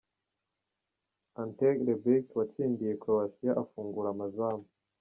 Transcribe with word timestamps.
Ante 1.41 1.65
Rebic 1.87 2.25
watsindiye 2.37 2.93
Croatia 3.01 3.51
afungura 3.63 4.07
amazamu. 4.15 4.65